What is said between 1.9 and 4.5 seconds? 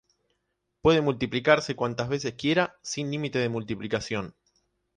veces quiera, sin límite de multiplicación.